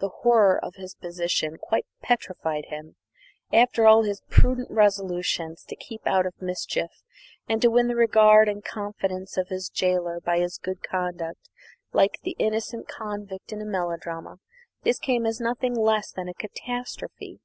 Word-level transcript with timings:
The 0.00 0.08
horror 0.08 0.58
of 0.60 0.74
his 0.74 0.96
position 0.96 1.58
quite 1.58 1.86
petrified 2.02 2.64
him. 2.70 2.96
After 3.52 3.86
all 3.86 4.02
his 4.02 4.20
prudent 4.28 4.68
resolutions 4.68 5.62
to 5.68 5.76
keep 5.76 6.00
out 6.08 6.26
of 6.26 6.42
mischief 6.42 6.90
and 7.48 7.62
to 7.62 7.70
win 7.70 7.86
the 7.86 7.94
regard 7.94 8.48
and 8.48 8.64
confidence 8.64 9.36
of 9.36 9.50
his 9.50 9.70
gaoler 9.70 10.20
by 10.20 10.40
his 10.40 10.58
good 10.58 10.82
conduct, 10.82 11.48
like 11.92 12.18
the 12.24 12.34
innocent 12.40 12.88
convict 12.88 13.52
in 13.52 13.62
a 13.62 13.64
melodrama, 13.64 14.38
this 14.82 14.98
came 14.98 15.24
as 15.24 15.38
nothing 15.40 15.76
less 15.76 16.10
than 16.10 16.26
a 16.28 16.34
catastrophe. 16.34 17.38